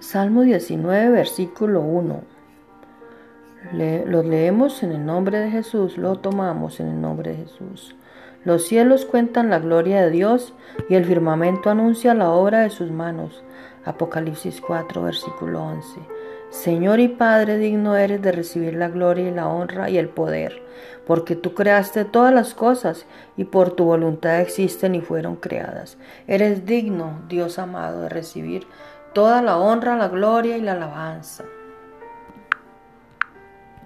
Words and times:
Salmo 0.00 0.42
19, 0.42 1.10
versículo 1.10 1.80
1. 1.80 2.22
lo 3.72 4.22
leemos 4.22 4.84
en 4.84 4.92
el 4.92 5.04
nombre 5.04 5.40
de 5.40 5.50
Jesús, 5.50 5.98
lo 5.98 6.14
tomamos 6.20 6.78
en 6.78 6.86
el 6.86 7.00
nombre 7.00 7.32
de 7.32 7.38
Jesús. 7.38 7.96
Los 8.44 8.68
cielos 8.68 9.04
cuentan 9.04 9.50
la 9.50 9.58
gloria 9.58 10.00
de 10.00 10.10
Dios 10.10 10.54
y 10.88 10.94
el 10.94 11.04
firmamento 11.04 11.68
anuncia 11.68 12.14
la 12.14 12.30
obra 12.30 12.60
de 12.60 12.70
sus 12.70 12.92
manos. 12.92 13.42
Apocalipsis 13.84 14.60
4, 14.60 15.02
versículo 15.02 15.64
11. 15.64 16.00
Señor 16.50 17.00
y 17.00 17.08
Padre, 17.08 17.58
digno 17.58 17.96
eres 17.96 18.22
de 18.22 18.30
recibir 18.30 18.74
la 18.74 18.88
gloria 18.88 19.28
y 19.28 19.34
la 19.34 19.48
honra 19.48 19.90
y 19.90 19.98
el 19.98 20.08
poder, 20.08 20.62
porque 21.08 21.34
tú 21.34 21.54
creaste 21.54 22.04
todas 22.04 22.32
las 22.32 22.54
cosas 22.54 23.04
y 23.36 23.44
por 23.44 23.72
tu 23.72 23.84
voluntad 23.84 24.40
existen 24.40 24.94
y 24.94 25.00
fueron 25.00 25.34
creadas. 25.34 25.98
Eres 26.28 26.66
digno, 26.66 27.20
Dios 27.28 27.58
amado, 27.58 28.02
de 28.02 28.08
recibir 28.08 28.64
toda 29.12 29.42
la 29.42 29.58
honra, 29.58 29.96
la 29.96 30.08
gloria 30.08 30.56
y 30.56 30.60
la 30.60 30.72
alabanza. 30.72 31.44